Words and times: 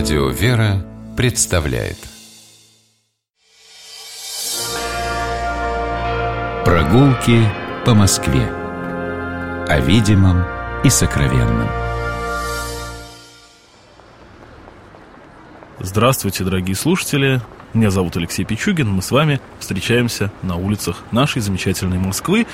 Радио 0.00 0.30
«Вера» 0.30 0.82
представляет 1.14 1.98
Прогулки 6.64 7.46
по 7.84 7.92
Москве 7.92 8.46
О 9.68 9.78
видимом 9.80 10.42
и 10.84 10.88
сокровенном 10.88 11.68
Здравствуйте, 15.80 16.44
дорогие 16.44 16.76
слушатели! 16.76 17.42
Меня 17.74 17.90
зовут 17.90 18.16
Алексей 18.16 18.46
Пичугин. 18.46 18.88
Мы 18.88 19.02
с 19.02 19.10
вами 19.10 19.38
встречаемся 19.58 20.32
на 20.40 20.56
улицах 20.56 20.96
нашей 21.12 21.42
замечательной 21.42 21.98
Москвы 21.98 22.46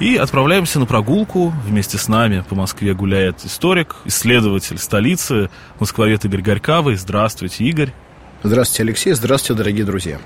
и 0.00 0.16
отправляемся 0.16 0.78
на 0.78 0.86
прогулку. 0.86 1.52
Вместе 1.64 1.98
с 1.98 2.08
нами 2.08 2.44
по 2.48 2.54
Москве 2.54 2.94
гуляет 2.94 3.44
историк, 3.44 3.96
исследователь 4.04 4.78
столицы, 4.78 5.50
москвовед 5.80 6.24
Игорь 6.24 6.42
Горькавый. 6.42 6.96
Здравствуйте, 6.96 7.64
Игорь. 7.64 7.92
Здравствуйте, 8.42 8.82
Алексей. 8.84 9.12
Здравствуйте, 9.12 9.58
дорогие 9.58 9.84
друзья. 9.84 10.18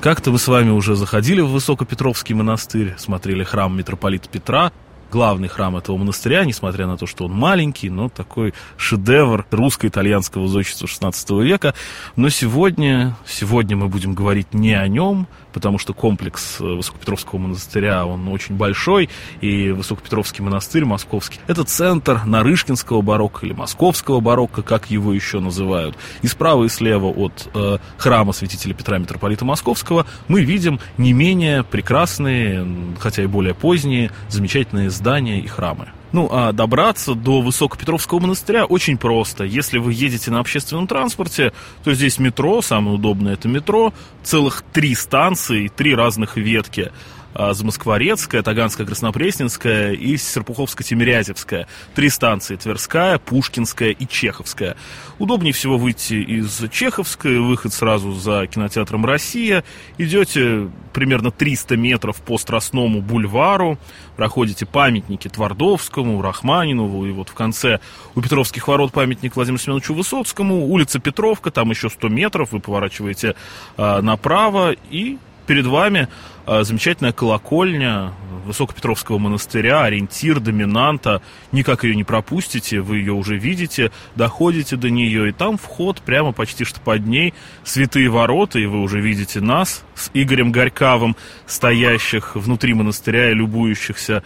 Как-то 0.00 0.30
мы 0.30 0.38
с 0.38 0.46
вами 0.46 0.70
уже 0.70 0.96
заходили 0.96 1.40
в 1.40 1.48
Высокопетровский 1.48 2.34
монастырь, 2.34 2.94
смотрели 2.98 3.42
храм 3.42 3.74
митрополита 3.74 4.28
Петра, 4.28 4.70
главный 5.10 5.48
храм 5.48 5.76
этого 5.76 5.96
монастыря, 5.96 6.44
несмотря 6.44 6.86
на 6.86 6.96
то, 6.96 7.06
что 7.06 7.24
он 7.26 7.32
маленький, 7.32 7.90
но 7.90 8.08
такой 8.08 8.54
шедевр 8.76 9.46
русско-итальянского 9.50 10.48
зодчества 10.48 10.86
XVI 10.86 11.42
века. 11.42 11.74
Но 12.16 12.28
сегодня, 12.28 13.16
сегодня 13.26 13.76
мы 13.76 13.88
будем 13.88 14.14
говорить 14.14 14.54
не 14.54 14.74
о 14.74 14.86
нем, 14.88 15.26
потому 15.54 15.78
что 15.78 15.94
комплекс 15.94 16.56
э, 16.60 16.64
Высокопетровского 16.64 17.38
монастыря, 17.38 18.04
он 18.04 18.28
очень 18.28 18.56
большой, 18.56 19.08
и 19.40 19.70
Высокопетровский 19.70 20.42
монастырь 20.42 20.84
московский– 20.84 21.38
это 21.46 21.64
центр 21.64 22.20
Нарышкинского 22.26 23.00
барокко 23.00 23.46
или 23.46 23.52
Московского 23.52 24.20
барокко, 24.20 24.62
как 24.62 24.90
его 24.90 25.14
еще 25.14 25.38
называют. 25.38 25.96
И 26.22 26.26
справа 26.26 26.64
и 26.64 26.68
слева 26.68 27.06
от 27.06 27.48
э, 27.54 27.78
храма 27.96 28.32
святителя 28.32 28.74
Петра 28.74 28.98
Митрополита 28.98 29.44
Московского 29.44 30.06
мы 30.28 30.42
видим 30.42 30.80
не 30.98 31.12
менее 31.12 31.62
прекрасные, 31.62 32.66
хотя 32.98 33.22
и 33.22 33.26
более 33.26 33.54
поздние, 33.54 34.10
замечательные 34.28 34.90
здания 34.94 35.40
и 35.40 35.46
храмы. 35.46 35.88
Ну, 36.12 36.28
а 36.30 36.52
добраться 36.52 37.14
до 37.14 37.40
Высокопетровского 37.40 38.20
монастыря 38.20 38.66
очень 38.66 38.96
просто. 38.96 39.42
Если 39.42 39.78
вы 39.78 39.92
едете 39.92 40.30
на 40.30 40.38
общественном 40.38 40.86
транспорте, 40.86 41.52
то 41.82 41.92
здесь 41.92 42.18
метро, 42.18 42.62
самое 42.62 42.94
удобное 42.94 43.34
это 43.34 43.48
метро, 43.48 43.92
целых 44.22 44.62
три 44.72 44.94
станции, 44.94 45.66
три 45.66 45.92
разных 45.94 46.36
ветки. 46.36 46.92
А, 47.34 47.52
Замоскворецкая, 47.52 48.42
Таганская, 48.42 48.86
Краснопресненская 48.86 49.92
и 49.92 50.14
Серпуховско-Тимирязевская. 50.14 51.66
Три 51.94 52.08
станции, 52.08 52.56
Тверская, 52.56 53.18
Пушкинская 53.18 53.90
и 53.90 54.06
Чеховская. 54.06 54.76
Удобнее 55.18 55.52
всего 55.52 55.76
выйти 55.76 56.14
из 56.14 56.62
Чеховской, 56.70 57.40
выход 57.40 57.72
сразу 57.72 58.12
за 58.12 58.46
кинотеатром 58.46 59.04
«Россия». 59.04 59.64
Идете 59.98 60.70
примерно 60.92 61.32
300 61.32 61.76
метров 61.76 62.22
по 62.22 62.38
Страстному 62.38 63.02
бульвару, 63.02 63.78
проходите 64.16 64.64
памятники 64.64 65.28
Твардовскому, 65.28 66.22
Рахманинову, 66.22 67.04
и 67.06 67.10
вот 67.10 67.30
в 67.30 67.34
конце 67.34 67.80
у 68.14 68.22
Петровских 68.22 68.68
ворот 68.68 68.92
памятник 68.92 69.34
Владимиру 69.34 69.60
Семеновичу 69.60 69.92
Высоцкому, 69.92 70.66
улица 70.66 71.00
Петровка, 71.00 71.50
там 71.50 71.70
еще 71.70 71.90
100 71.90 72.08
метров, 72.08 72.52
вы 72.52 72.60
поворачиваете 72.60 73.34
э, 73.76 74.00
направо 74.00 74.76
и 74.90 75.18
перед 75.46 75.66
вами 75.66 76.08
э, 76.46 76.62
замечательная 76.64 77.12
колокольня 77.12 78.12
Высокопетровского 78.44 79.18
монастыря, 79.18 79.82
ориентир, 79.84 80.40
доминанта. 80.40 81.22
Никак 81.52 81.84
ее 81.84 81.96
не 81.96 82.04
пропустите, 82.04 82.80
вы 82.80 82.98
ее 82.98 83.12
уже 83.12 83.36
видите, 83.36 83.90
доходите 84.14 84.76
до 84.76 84.90
нее, 84.90 85.30
и 85.30 85.32
там 85.32 85.56
вход 85.56 86.00
прямо 86.02 86.32
почти 86.32 86.64
что 86.64 86.80
под 86.80 87.06
ней, 87.06 87.34
святые 87.64 88.08
ворота, 88.08 88.58
и 88.58 88.66
вы 88.66 88.80
уже 88.80 89.00
видите 89.00 89.40
нас 89.40 89.84
с 89.94 90.10
Игорем 90.14 90.52
Горькавым, 90.52 91.16
стоящих 91.46 92.36
внутри 92.36 92.74
монастыря 92.74 93.30
и 93.30 93.34
любующихся 93.34 94.22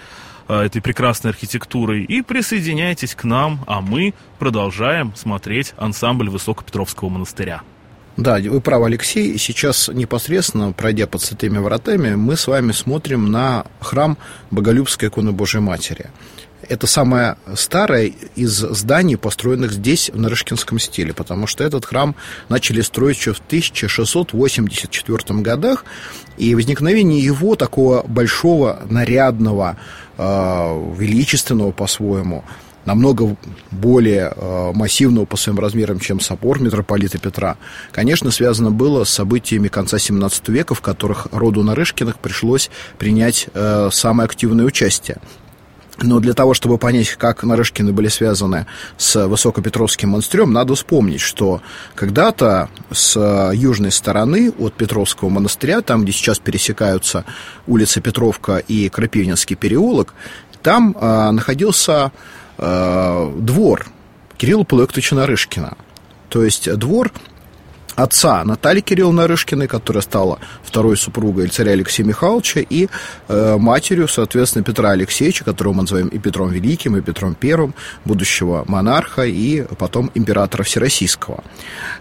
э, 0.49 0.61
этой 0.61 0.83
прекрасной 0.83 1.31
архитектурой, 1.31 2.05
и 2.05 2.23
присоединяйтесь 2.23 3.15
к 3.15 3.25
нам, 3.25 3.61
а 3.67 3.81
мы 3.81 4.15
продолжаем 4.39 5.15
смотреть 5.15 5.75
ансамбль 5.77 6.29
Высокопетровского 6.29 7.09
монастыря. 7.09 7.63
Да, 8.19 8.41
вы 8.41 8.61
правы, 8.61 8.87
Алексей. 8.87 9.39
Сейчас 9.39 9.87
непосредственно, 9.87 10.73
пройдя 10.73 11.07
под 11.07 11.23
святыми 11.23 11.59
воротами, 11.59 12.17
мы 12.17 12.37
с 12.37 12.49
вами 12.49 12.73
смотрим 12.73 13.31
на 13.31 13.65
храм 13.79 14.19
Боголюбской 14.51 15.09
иконы 15.09 15.31
Божьей 15.31 15.61
Матери. 15.61 16.07
Это 16.69 16.89
самое 16.89 17.37
старое 17.55 18.13
из 18.35 18.51
зданий, 18.51 19.17
построенных 19.17 19.71
здесь 19.71 20.11
в 20.11 20.19
Нарышкинском 20.19 20.81
стиле, 20.81 21.15
потому 21.15 21.47
что 21.47 21.63
этот 21.63 21.85
храм 21.85 22.17
начали 22.49 22.81
строить 22.81 23.19
еще 23.19 23.35
в 23.35 23.39
1684 23.39 25.41
годах, 25.41 25.85
и 26.37 26.57
возникновение 26.57 27.23
его, 27.23 27.55
такого 27.55 28.03
большого, 28.03 28.81
нарядного, 28.91 29.77
э, 30.19 30.95
величественного 30.99 31.71
по-своему, 31.71 32.45
намного 32.89 33.37
более 33.71 34.33
э, 34.35 34.73
массивного 34.75 35.27
по 35.27 35.37
своим 35.37 35.59
размерам, 35.59 36.01
чем 36.01 36.21
собор 36.21 36.59
митрополита 36.59 37.19
Петра, 37.19 37.59
конечно, 37.93 38.31
связано 38.31 38.71
было 38.71 39.05
с 39.05 39.11
событиями 39.11 39.69
конца 39.69 39.99
17 39.99 40.49
века, 40.49 40.75
в 40.75 40.81
которых 40.81 41.29
роду 41.31 41.63
Нарышкиных 41.63 42.19
пришлось 42.19 42.71
принять 42.99 43.49
э, 43.53 43.91
самое 43.93 44.25
активное 44.25 44.65
участие. 44.65 45.19
Но 46.01 46.21
для 46.21 46.33
того, 46.33 46.55
чтобы 46.55 46.79
понять, 46.79 47.11
как 47.11 47.43
Нарышкины 47.43 47.93
были 47.93 48.09
связаны 48.09 48.67
с 48.97 49.27
Высокопетровским 49.27 50.11
монастырем, 50.11 50.53
надо 50.53 50.75
вспомнить, 50.75 51.21
что 51.21 51.61
когда-то 51.95 52.71
с 52.91 53.19
южной 53.53 53.91
стороны 53.91 54.51
от 54.59 54.75
Петровского 54.75 55.29
монастыря, 55.29 55.83
там, 55.83 56.05
где 56.05 56.13
сейчас 56.13 56.39
пересекаются 56.39 57.25
улица 57.67 58.01
Петровка 58.01 58.59
и 58.59 58.89
Крапивнинский 58.89 59.57
переулок, 59.57 60.15
там 60.63 60.97
э, 60.99 61.31
находился 61.33 62.13
э, 62.59 63.33
двор 63.37 63.87
Кирилла 64.37 64.65
Пулектовича 64.65 65.17
Нарышкина. 65.17 65.77
То 66.29 66.45
есть 66.45 66.73
двор 66.77 67.13
отца 67.99 68.45
Натальи 68.45 68.81
Кирилловны 68.81 69.23
Нарышкиной, 69.23 69.67
которая 69.67 70.03
стала 70.03 70.39
второй 70.63 70.97
супругой 70.97 71.49
царя 71.49 71.73
Алексея 71.73 72.07
Михайловича, 72.07 72.61
и 72.61 72.89
э, 73.29 73.57
матерью, 73.59 74.07
соответственно, 74.07 74.65
Петра 74.65 74.91
Алексеевича, 74.91 75.45
которого 75.45 75.73
мы 75.75 75.83
называем 75.83 76.09
и 76.09 76.19
Петром 76.19 76.51
Великим, 76.51 76.97
и 76.97 77.01
Петром 77.01 77.35
Первым, 77.35 77.75
будущего 78.05 78.65
монарха, 78.69 79.25
и 79.25 79.63
потом 79.77 80.11
императора 80.15 80.63
Всероссийского. 80.63 81.43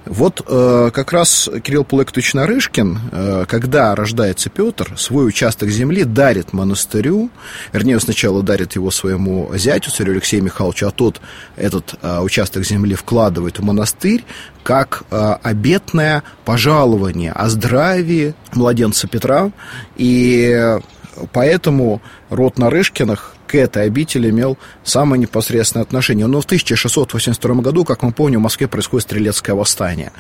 Вот 0.05 0.41
э, 0.47 0.91
как 0.93 1.11
раз 1.11 1.49
Кирилл 1.63 1.83
Пулектович 1.83 2.35
Нарышкин, 2.35 2.99
э, 3.11 3.45
когда 3.47 3.95
рождается 3.95 4.49
Петр, 4.51 4.93
свой 4.97 5.27
участок 5.27 5.69
земли 5.69 6.03
дарит 6.03 6.53
монастырю, 6.53 7.31
вернее, 7.73 7.99
сначала 7.99 8.43
дарит 8.43 8.75
его 8.75 8.91
своему 8.91 9.49
зятю, 9.55 9.89
царю 9.89 10.11
Алексею 10.11 10.43
Михайловичу, 10.43 10.87
а 10.87 10.91
тот 10.91 11.19
этот 11.55 11.95
э, 12.01 12.19
участок 12.19 12.63
земли 12.63 12.93
вкладывает 12.93 13.57
в 13.57 13.63
монастырь, 13.63 14.23
как 14.67 15.03
э, 15.11 15.35
обетное 15.87 16.23
пожалование 16.45 17.31
о 17.31 17.49
здравии 17.49 18.33
младенца 18.53 19.07
Петра, 19.07 19.51
и 19.95 20.77
поэтому 21.31 22.01
род 22.29 22.57
Нарышкиных 22.57 23.35
к 23.47 23.55
этой 23.55 23.85
обители 23.85 24.29
имел 24.29 24.57
самое 24.83 25.21
непосредственное 25.21 25.83
отношение. 25.83 26.27
Но 26.27 26.41
в 26.41 26.45
1682 26.45 27.55
году, 27.55 27.85
как 27.85 28.03
мы 28.03 28.11
помним, 28.11 28.39
в 28.39 28.43
Москве 28.43 28.67
происходит 28.67 29.07
стрелецкое 29.07 29.55
восстание. 29.55 30.11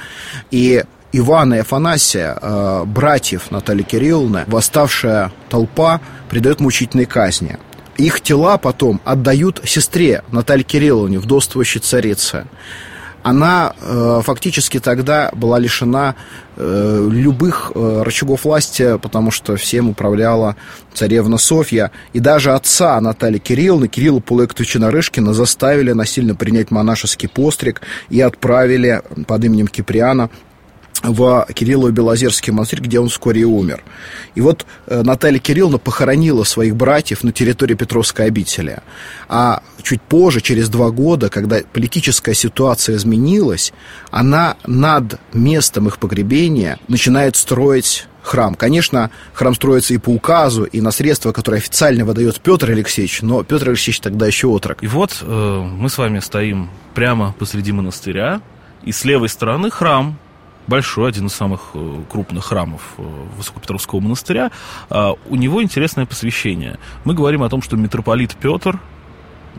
И 0.51 0.83
Ивана 1.11 1.55
и 1.55 1.59
Афанасия, 1.59 2.37
э, 2.41 2.83
братьев 2.85 3.51
Натальи 3.51 3.83
Кирилловны, 3.83 4.45
восставшая 4.47 5.31
толпа 5.49 5.99
придает 6.29 6.61
мучительной 6.61 7.05
казни. 7.05 7.57
Их 7.97 8.21
тела 8.21 8.57
потом 8.57 9.01
отдают 9.03 9.61
сестре 9.65 10.23
Наталье 10.31 10.63
Кирилловне, 10.63 11.19
вдовствующей 11.19 11.81
царице 11.81 12.45
она 13.27 13.73
э, 13.81 14.21
фактически 14.23 14.79
тогда 14.79 15.29
была 15.33 15.59
лишена 15.59 16.15
э, 16.55 17.07
любых 17.11 17.73
э, 17.75 18.01
рычагов 18.05 18.45
власти, 18.45 18.97
потому 18.99 19.31
что 19.31 19.57
всем 19.57 19.89
управляла 19.89 20.55
царевна 20.93 21.37
Софья. 21.37 21.91
И 22.13 22.21
даже 22.21 22.53
отца 22.53 22.99
Натальи 23.01 23.39
Кирилловны, 23.39 23.89
Кирилла 23.89 24.21
Пулектовича 24.21 24.79
Нарышкина, 24.79 25.33
заставили 25.33 25.91
насильно 25.91 26.35
принять 26.35 26.71
монашеский 26.71 27.27
постриг 27.27 27.81
и 28.09 28.21
отправили 28.21 29.01
под 29.27 29.43
именем 29.43 29.67
Киприана 29.67 30.29
в 31.03 31.47
Кириллов 31.53 31.91
Белозерский 31.91 32.51
монастырь, 32.51 32.81
где 32.81 32.99
он 32.99 33.09
вскоре 33.09 33.41
и 33.41 33.45
умер. 33.45 33.83
И 34.35 34.41
вот 34.41 34.65
э, 34.87 35.01
Наталья 35.03 35.39
Кирилловна 35.39 35.77
похоронила 35.77 36.43
своих 36.43 36.75
братьев 36.75 37.23
на 37.23 37.31
территории 37.31 37.75
Петровской 37.75 38.25
обители. 38.25 38.79
А 39.29 39.61
чуть 39.81 40.01
позже, 40.01 40.41
через 40.41 40.69
два 40.69 40.89
года, 40.89 41.29
когда 41.29 41.59
политическая 41.71 42.33
ситуация 42.33 42.95
изменилась, 42.95 43.73
она 44.11 44.57
над 44.65 45.19
местом 45.33 45.87
их 45.87 45.99
погребения 45.99 46.79
начинает 46.87 47.35
строить 47.35 48.07
храм. 48.23 48.55
Конечно, 48.55 49.09
храм 49.33 49.55
строится 49.55 49.93
и 49.93 49.97
по 49.97 50.09
указу, 50.09 50.65
и 50.65 50.81
на 50.81 50.91
средства, 50.91 51.31
которые 51.31 51.59
официально 51.59 52.05
выдает 52.05 52.41
Петр 52.41 52.71
Алексеевич, 52.71 53.21
но 53.21 53.43
Петр 53.43 53.69
Алексеевич 53.69 54.01
тогда 54.01 54.27
еще 54.27 54.47
отрок. 54.47 54.83
И 54.83 54.87
вот 54.87 55.19
э, 55.21 55.61
мы 55.61 55.89
с 55.89 55.97
вами 55.97 56.19
стоим 56.19 56.69
прямо 56.93 57.33
посреди 57.39 57.71
монастыря, 57.71 58.41
и 58.83 58.91
с 58.91 59.05
левой 59.05 59.29
стороны 59.29 59.69
храм, 59.69 60.19
большой, 60.67 61.09
один 61.09 61.27
из 61.27 61.33
самых 61.33 61.71
э, 61.73 62.01
крупных 62.09 62.45
храмов 62.45 62.81
э, 62.97 63.01
Высокопетровского 63.37 63.99
монастыря. 63.99 64.51
А, 64.89 65.13
у 65.29 65.35
него 65.35 65.63
интересное 65.63 66.05
посвящение. 66.05 66.77
Мы 67.05 67.13
говорим 67.13 67.43
о 67.43 67.49
том, 67.49 67.61
что 67.61 67.75
митрополит 67.75 68.35
Петр 68.35 68.79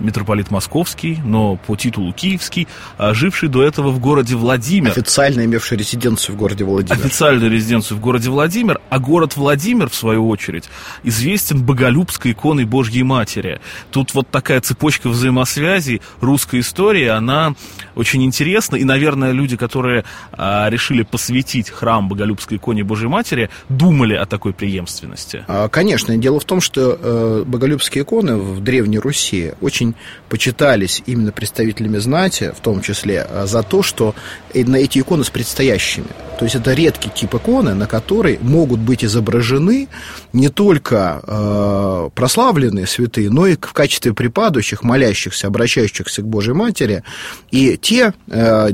митрополит 0.00 0.50
Московский, 0.50 1.19
но 1.25 1.56
по 1.56 1.77
титулу 1.77 2.12
Киевский, 2.12 2.69
а 2.97 3.15
живший 3.15 3.49
до 3.49 3.62
этого 3.62 3.91
в 3.91 3.99
городе 3.99 4.37
Владимир. 4.37 4.91
Официально 4.91 5.45
имевший 5.45 5.79
резиденцию 5.79 6.37
в 6.37 6.39
городе 6.39 6.65
Владимир. 6.65 7.00
Официальную 7.05 7.50
резиденцию 7.50 7.99
в 7.99 8.00
городе 8.00 8.31
Владимир, 8.31 8.81
а 8.89 8.99
город 8.99 9.37
Владимир, 9.37 9.89
в 9.89 9.95
свою 9.95 10.29
очередь, 10.29 10.65
известен 11.03 11.62
боголюбской 11.62 12.33
иконой 12.33 12.65
Божьей 12.65 13.03
Матери. 13.03 13.61
Тут 13.91 14.15
вот 14.15 14.29
такая 14.31 14.61
цепочка 14.61 15.09
взаимосвязей 15.09 16.03
русской 16.21 16.61
истории, 16.61 17.06
она 17.06 17.55
очень 17.95 18.25
интересна, 18.25 18.77
и, 18.77 18.85
наверное, 18.85 19.33
люди, 19.33 19.56
которые 19.56 20.05
а, 20.33 20.69
решили 20.71 21.03
посвятить 21.03 21.71
храм 21.71 22.09
боголюбской 22.09 22.56
иконе 22.59 22.85
Божьей 22.85 23.09
Матери, 23.09 23.50
думали 23.69 24.15
о 24.15 24.27
такой 24.27 24.53
преемственности. 24.53 25.45
А, 25.49 25.69
конечно, 25.69 26.17
дело 26.17 26.41
в 26.41 26.45
том, 26.45 26.61
что 26.61 26.99
э, 27.00 27.45
боголюбские 27.47 28.05
иконы 28.05 28.37
в 28.37 28.61
Древней 28.61 28.99
Руси 28.99 29.55
очень 29.61 29.88
очень 29.88 29.94
почитались 30.29 31.02
именно 31.06 31.32
представителями 31.32 31.99
знати, 31.99 32.52
в 32.56 32.61
том 32.61 32.81
числе, 32.81 33.26
а, 33.29 33.46
за 33.46 33.62
то, 33.62 33.82
что 33.82 34.14
на 34.55 34.76
эти 34.76 34.99
иконы 34.99 35.25
с 35.25 35.31
предстоящими. 35.31 36.06
То 36.38 36.44
есть 36.44 36.55
это 36.55 36.73
редкий 36.73 37.11
тип 37.11 37.35
иконы, 37.35 37.75
на 37.75 37.87
которой 37.87 38.38
могут 38.40 38.79
быть 38.79 39.05
изображены 39.05 39.88
не 40.32 40.49
только 40.49 41.20
э, 41.26 42.11
прославленные 42.14 42.87
святые, 42.87 43.29
но 43.29 43.49
и 43.49 43.56
в 43.56 43.73
качестве 43.73 44.14
припадающих, 44.14 44.85
молящихся, 44.85 45.49
обращающихся 45.49 46.23
к 46.23 46.29
Божьей 46.29 46.55
Матери, 46.55 47.02
и 47.50 47.76
те 47.76 48.14
э, 48.29 48.70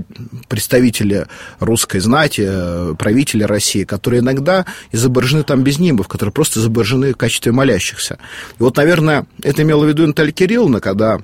представители 0.48 1.26
русской 1.58 2.00
знати, 2.00 2.44
э, 2.46 2.94
правители 2.98 3.44
России, 3.44 3.84
которые 3.84 4.20
иногда 4.20 4.66
изображены 4.92 5.42
там 5.42 5.62
без 5.62 5.78
нимбов, 5.78 6.06
которые 6.06 6.34
просто 6.34 6.60
изображены 6.60 7.14
в 7.14 7.16
качестве 7.16 7.52
молящихся. 7.52 8.18
И 8.58 8.62
вот, 8.62 8.76
наверное, 8.76 9.26
это 9.42 9.62
имело 9.62 9.84
в 9.84 9.88
виду 9.88 10.06
Наталья 10.06 10.32
Кирилловна, 10.32 10.80
когда 10.80 11.18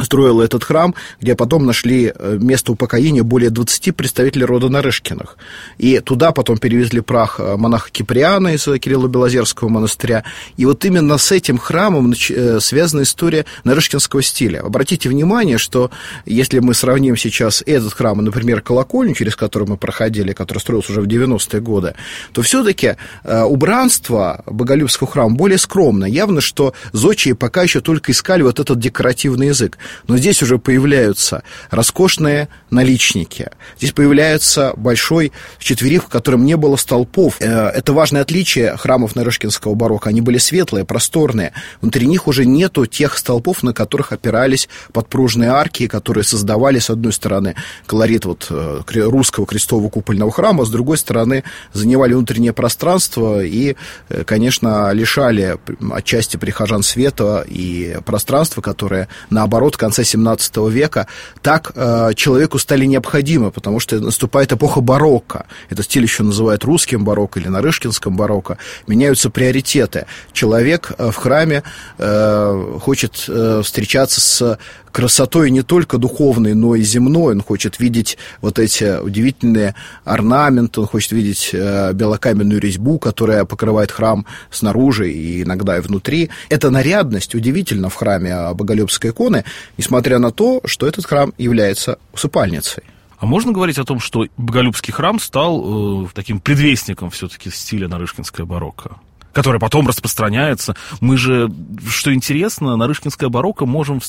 когда 0.00 0.04
строила 0.04 0.42
этот 0.42 0.64
храм, 0.64 0.94
где 1.20 1.34
потом 1.34 1.66
нашли 1.66 2.12
э, 2.14 2.38
место 2.40 2.72
упокоения 2.72 3.22
более 3.22 3.50
20 3.50 3.94
представителей 3.94 4.44
рода 4.44 4.68
Нарышкиных. 4.68 5.36
И 5.78 6.00
туда 6.00 6.32
потом 6.32 6.58
перевезли 6.58 7.00
прах 7.00 7.38
э, 7.38 7.56
монаха 7.56 7.90
Киприана 7.90 8.54
из 8.54 8.66
Кирилла-Белозерского 8.66 9.68
монастыря. 9.68 10.24
И 10.56 10.66
вот 10.66 10.84
именно 10.84 11.18
с 11.18 11.32
этим 11.32 11.58
храмом 11.58 12.12
э, 12.12 12.60
связана 12.60 13.02
история 13.02 13.44
Нарышкинского 13.64 14.22
стиля. 14.22 14.60
Обратите 14.60 15.08
внимание, 15.08 15.58
что 15.58 15.90
если 16.26 16.60
мы 16.60 16.74
сравним 16.74 17.16
сейчас 17.16 17.62
этот 17.66 17.92
храм, 17.92 18.18
например, 18.18 18.60
колокольню, 18.60 19.14
через 19.14 19.36
который 19.36 19.68
мы 19.68 19.76
проходили, 19.76 20.32
который 20.32 20.58
строился 20.58 20.92
уже 20.92 21.00
в 21.00 21.06
90-е 21.06 21.60
годы, 21.60 21.94
то 22.32 22.42
все-таки 22.42 22.96
убранство 23.24 24.42
Боголюбского 24.46 25.10
храма 25.10 25.34
более 25.34 25.58
скромное. 25.58 26.08
Явно, 26.08 26.40
что 26.40 26.74
зодчие 26.92 27.34
пока 27.34 27.62
еще 27.62 27.80
только 27.80 28.12
искали 28.12 28.42
вот 28.42 28.60
этот 28.60 28.78
декоративный 28.78 29.48
язык. 29.48 29.78
Но 30.06 30.16
здесь 30.16 30.42
уже 30.42 30.58
появляются 30.58 31.42
роскошные 31.70 32.48
наличники. 32.70 33.50
Здесь 33.78 33.92
появляется 33.92 34.72
большой 34.76 35.32
четверик, 35.58 36.04
в 36.04 36.08
котором 36.08 36.44
не 36.44 36.56
было 36.56 36.76
столпов. 36.76 37.36
Э, 37.40 37.68
это 37.68 37.92
важное 37.92 38.22
отличие 38.22 38.76
храмов 38.76 39.16
Нарышкинского 39.16 39.74
барокко. 39.74 40.08
Они 40.08 40.20
были 40.20 40.38
светлые, 40.38 40.84
просторные. 40.84 41.52
Внутри 41.80 42.06
них 42.06 42.26
уже 42.26 42.44
нету 42.44 42.86
тех 42.86 43.16
столпов, 43.16 43.62
на 43.62 43.72
которых 43.72 44.12
опирались 44.12 44.68
подпружные 44.92 45.50
арки, 45.50 45.86
которые 45.86 46.24
создавали, 46.24 46.78
с 46.78 46.90
одной 46.90 47.12
стороны, 47.12 47.54
колорит 47.86 48.24
вот 48.24 48.46
э, 48.50 48.80
русского 48.86 49.46
крестового 49.46 49.88
купольного 49.88 50.30
храма, 50.30 50.64
с 50.64 50.70
другой 50.70 50.98
стороны, 50.98 51.44
занимали 51.72 52.14
внутреннее 52.14 52.52
пространство 52.52 53.42
и, 53.44 53.76
э, 54.08 54.24
конечно, 54.24 54.92
лишали 54.92 55.58
отчасти 55.92 56.36
прихожан 56.36 56.82
света 56.82 57.44
и 57.46 57.98
пространства, 58.04 58.60
которое, 58.60 59.08
наоборот, 59.30 59.76
конца 59.80 60.04
17 60.04 60.56
века, 60.68 61.06
так 61.42 61.72
э, 61.74 62.10
человеку 62.14 62.58
стали 62.58 62.84
необходимы, 62.84 63.50
потому 63.50 63.80
что 63.80 63.98
наступает 63.98 64.52
эпоха 64.52 64.80
барокко. 64.80 65.46
Этот 65.70 65.86
стиль 65.86 66.02
еще 66.02 66.22
называют 66.22 66.64
русским 66.64 67.04
барокко 67.04 67.40
или 67.40 67.48
нарышкинским 67.48 68.14
барокко. 68.16 68.58
Меняются 68.86 69.30
приоритеты. 69.30 70.04
Человек 70.32 70.92
э, 70.98 71.10
в 71.10 71.16
храме 71.16 71.62
э, 71.98 72.78
хочет 72.80 73.24
э, 73.28 73.62
встречаться 73.64 74.20
с 74.20 74.58
красотой 74.92 75.50
не 75.50 75.62
только 75.62 75.98
духовной, 75.98 76.54
но 76.54 76.74
и 76.74 76.82
земной. 76.82 77.34
Он 77.34 77.42
хочет 77.42 77.78
видеть 77.80 78.18
вот 78.40 78.58
эти 78.58 79.00
удивительные 79.00 79.74
орнаменты, 80.04 80.80
он 80.80 80.86
хочет 80.86 81.12
видеть 81.12 81.50
э, 81.52 81.92
белокаменную 81.92 82.60
резьбу, 82.60 82.98
которая 82.98 83.44
покрывает 83.44 83.90
храм 83.90 84.26
снаружи 84.50 85.10
и 85.10 85.42
иногда 85.42 85.76
и 85.76 85.80
внутри. 85.80 86.30
Эта 86.48 86.70
нарядность 86.70 87.34
удивительна 87.34 87.88
в 87.88 87.94
храме 87.94 88.52
Боголюбской 88.54 89.10
иконы, 89.10 89.44
несмотря 89.76 90.18
на 90.18 90.30
то, 90.30 90.60
что 90.64 90.86
этот 90.86 91.06
храм 91.06 91.32
является 91.38 91.98
усыпальницей. 92.12 92.82
А 93.18 93.26
можно 93.26 93.52
говорить 93.52 93.78
о 93.78 93.84
том, 93.84 94.00
что 94.00 94.26
Боголюбский 94.38 94.94
храм 94.94 95.20
стал 95.20 96.04
э, 96.04 96.08
таким 96.14 96.40
предвестником 96.40 97.10
все-таки 97.10 97.50
стиля 97.50 97.86
Нарышкинская 97.86 98.46
барокко? 98.46 98.96
Которая 99.40 99.58
потом 99.58 99.88
распространяется. 99.88 100.76
Мы 101.00 101.16
же, 101.16 101.50
что 101.88 102.12
интересно, 102.12 102.76
Нарышкинское 102.76 103.30
барокко 103.30 103.64
можем 103.64 104.02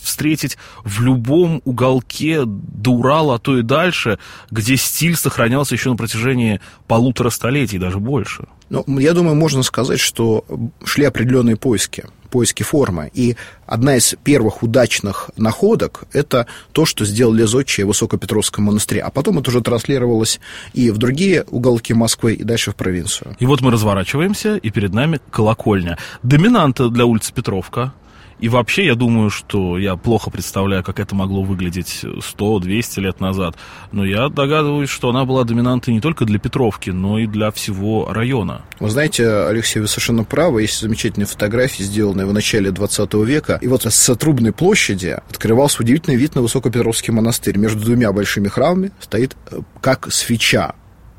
встретить 0.00 0.58
в 0.84 1.02
любом 1.02 1.60
уголке 1.64 2.42
до 2.44 2.92
Урала, 2.92 3.34
а 3.34 3.38
то 3.40 3.58
и 3.58 3.62
дальше, 3.62 4.20
где 4.52 4.76
стиль 4.76 5.16
сохранялся 5.16 5.74
еще 5.74 5.90
на 5.90 5.96
протяжении 5.96 6.60
полутора 6.86 7.30
столетий, 7.30 7.78
даже 7.78 7.98
больше. 7.98 8.44
Ну, 8.68 8.84
я 9.00 9.12
думаю, 9.12 9.34
можно 9.34 9.64
сказать, 9.64 9.98
что 9.98 10.44
шли 10.84 11.04
определенные 11.04 11.56
поиски 11.56 12.04
поиски 12.30 12.62
формы. 12.62 13.10
И 13.12 13.36
одна 13.66 13.96
из 13.96 14.14
первых 14.24 14.62
удачных 14.62 15.30
находок– 15.36 16.04
это 16.12 16.46
то, 16.72 16.86
что 16.86 17.04
сделали 17.04 17.44
зодчие 17.44 17.84
в 17.84 17.88
Высокопетровском 17.88 18.64
монастыре. 18.64 19.02
А 19.02 19.10
потом 19.10 19.38
это 19.38 19.50
уже 19.50 19.60
транслировалось 19.60 20.40
и 20.72 20.90
в 20.90 20.98
другие 20.98 21.44
уголки 21.50 21.92
Москвы, 21.92 22.34
и 22.34 22.44
дальше 22.44 22.70
в 22.70 22.76
провинцию. 22.76 23.36
И 23.38 23.46
вот 23.46 23.60
мы 23.60 23.70
разворачиваемся, 23.70 24.56
и 24.56 24.70
перед 24.70 24.94
нами 24.94 25.20
колокольня. 25.30 25.98
Доминанта 26.22 26.88
для 26.88 27.04
улицы 27.04 27.32
Петровка, 27.32 27.92
и 28.40 28.48
вообще, 28.48 28.86
я 28.86 28.94
думаю, 28.94 29.30
что 29.30 29.78
я 29.78 29.96
плохо 29.96 30.30
представляю, 30.30 30.82
как 30.82 30.98
это 30.98 31.14
могло 31.14 31.42
выглядеть 31.42 32.00
100-200 32.02 33.00
лет 33.00 33.20
назад. 33.20 33.56
Но 33.92 34.04
я 34.04 34.28
догадываюсь, 34.28 34.88
что 34.88 35.10
она 35.10 35.24
была 35.24 35.44
доминантой 35.44 35.92
не 35.92 36.00
только 36.00 36.24
для 36.24 36.38
Петровки, 36.38 36.90
но 36.90 37.18
и 37.18 37.26
для 37.26 37.50
всего 37.50 38.10
района. 38.10 38.62
Вы 38.78 38.90
знаете, 38.90 39.28
Алексей, 39.28 39.80
вы 39.80 39.88
совершенно 39.88 40.24
правы. 40.24 40.62
Есть 40.62 40.80
замечательные 40.80 41.26
фотографии, 41.26 41.82
сделанные 41.82 42.26
в 42.26 42.32
начале 42.32 42.70
20 42.70 43.14
века. 43.14 43.58
И 43.60 43.68
вот 43.68 43.84
с 43.84 44.16
Трубной 44.16 44.52
площади 44.52 45.18
открывался 45.28 45.82
удивительный 45.82 46.16
вид 46.16 46.34
на 46.34 46.42
Высокопетровский 46.42 47.12
монастырь. 47.12 47.58
Между 47.58 47.84
двумя 47.84 48.12
большими 48.12 48.48
храмами 48.48 48.92
стоит 49.00 49.36
э, 49.50 49.60
как 49.80 50.12
свеча 50.12 50.74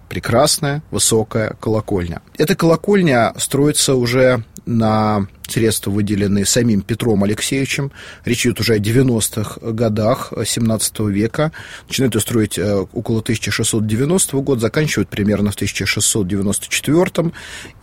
прекрасная 0.10 0.84
высокая 0.92 1.56
колокольня. 1.60 2.22
Эта 2.38 2.56
колокольня 2.56 3.34
строится 3.38 3.96
уже 3.96 4.44
на 4.66 5.28
средства, 5.52 5.92
выделенные 5.92 6.46
самим 6.46 6.82
Петром 6.82 7.24
Алексеевичем. 7.24 7.92
Речь 8.26 8.46
идет 8.46 8.60
уже 8.60 8.74
о 8.74 8.80
90-х 8.80 9.60
годах 9.72 10.34
17 10.44 11.00
века. 11.02 11.52
Начинают 11.88 12.16
ее 12.16 12.22
строить 12.22 12.58
э, 12.58 12.86
около 12.94 13.20
1690 13.20 14.38
года, 14.38 14.62
заканчивают 14.62 15.10
примерно 15.10 15.52
в 15.52 15.56
1694. 15.56 17.32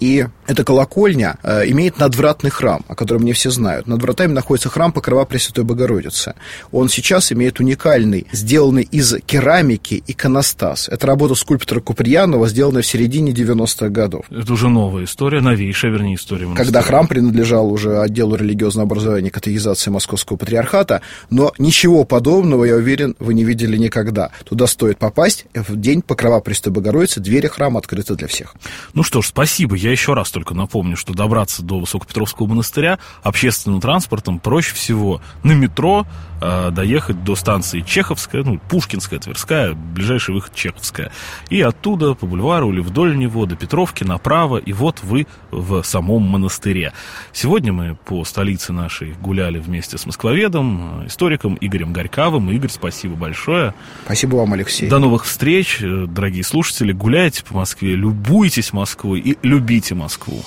И 0.00 0.26
эта 0.46 0.64
колокольня 0.64 1.38
э, 1.42 1.68
имеет 1.70 1.98
надвратный 1.98 2.50
храм, 2.50 2.84
о 2.88 2.94
котором 2.94 3.24
не 3.24 3.32
все 3.32 3.50
знают. 3.50 3.86
Над 3.86 4.02
вратами 4.02 4.32
находится 4.32 4.68
храм 4.68 4.92
Покрова 4.92 5.24
Пресвятой 5.24 5.64
Богородицы. 5.64 6.34
Он 6.72 6.88
сейчас 6.88 7.32
имеет 7.32 7.60
уникальный, 7.60 8.26
сделанный 8.32 8.82
из 8.82 9.14
керамики 9.26 10.02
иконостас. 10.06 10.88
Это 10.88 11.06
работа 11.06 11.34
скульптора 11.34 11.80
Куприянова, 11.80 12.48
сделанная 12.48 12.82
в 12.82 12.86
середине 12.86 13.32
90-х 13.32 13.88
годов. 13.88 14.26
Это 14.30 14.52
уже 14.52 14.68
новая 14.68 15.04
история, 15.04 15.40
новейшая, 15.40 15.90
вернее, 15.90 16.14
история. 16.14 16.48
Когда 16.54 16.82
храм 16.82 17.06
принадлежал 17.06 17.57
принадлежал 17.58 17.72
уже 17.72 18.00
отделу 18.00 18.36
религиозного 18.36 18.86
образования 18.86 19.28
и 19.28 19.30
катехизации 19.30 19.90
Московского 19.90 20.36
патриархата, 20.36 21.02
но 21.30 21.52
ничего 21.58 22.04
подобного, 22.04 22.64
я 22.64 22.76
уверен, 22.76 23.14
вы 23.18 23.34
не 23.34 23.44
видели 23.44 23.76
никогда. 23.76 24.30
Туда 24.44 24.66
стоит 24.66 24.98
попасть 24.98 25.46
в 25.54 25.76
день 25.76 26.02
Покрова 26.02 26.40
Престой 26.40 26.72
Богородицы, 26.72 27.20
двери 27.20 27.48
храма 27.48 27.78
открыты 27.78 28.14
для 28.14 28.28
всех. 28.28 28.54
Ну 28.94 29.02
что 29.02 29.22
ж, 29.22 29.26
спасибо. 29.26 29.76
Я 29.76 29.90
еще 29.90 30.14
раз 30.14 30.30
только 30.30 30.54
напомню, 30.54 30.96
что 30.96 31.14
добраться 31.14 31.62
до 31.62 31.80
Высокопетровского 31.80 32.46
монастыря 32.46 32.98
общественным 33.22 33.80
транспортом 33.80 34.38
проще 34.38 34.74
всего 34.74 35.20
на 35.42 35.52
метро, 35.52 36.06
э, 36.40 36.70
доехать 36.70 37.24
до 37.24 37.34
станции 37.34 37.80
Чеховская, 37.80 38.44
ну, 38.44 38.58
Пушкинская, 38.68 39.18
Тверская, 39.18 39.74
ближайший 39.74 40.34
выход 40.34 40.54
Чеховская. 40.54 41.10
И 41.50 41.60
оттуда 41.60 42.14
по 42.14 42.26
бульвару 42.26 42.72
или 42.72 42.80
вдоль 42.80 43.16
него 43.16 43.46
до 43.46 43.56
Петровки 43.56 44.04
направо, 44.04 44.58
и 44.58 44.72
вот 44.72 45.02
вы 45.02 45.26
в 45.50 45.82
самом 45.82 46.22
монастыре. 46.22 46.92
Сегодня 47.32 47.47
Сегодня 47.48 47.72
мы 47.72 47.96
по 48.04 48.24
столице 48.24 48.74
нашей 48.74 49.14
гуляли 49.22 49.58
вместе 49.58 49.96
с 49.96 50.04
москвоведом, 50.04 51.06
историком 51.06 51.56
Игорем 51.62 51.94
Горьковым. 51.94 52.50
Игорь, 52.50 52.68
спасибо 52.68 53.14
большое. 53.14 53.72
Спасибо 54.04 54.36
вам, 54.36 54.52
Алексей. 54.52 54.86
До 54.90 54.98
новых 54.98 55.24
встреч, 55.24 55.78
дорогие 55.80 56.44
слушатели. 56.44 56.92
Гуляйте 56.92 57.42
по 57.42 57.56
Москве, 57.56 57.94
любуйтесь 57.94 58.74
Москвой 58.74 59.20
и 59.20 59.38
любите 59.42 59.94
Москву. 59.94 60.42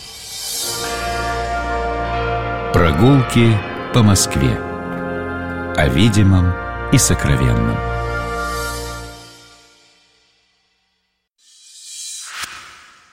Прогулки 2.71 3.57
по 3.95 4.03
Москве. 4.03 4.55
О 5.75 5.87
видимом 5.87 6.53
и 6.93 6.99
сокровенном. 6.99 7.90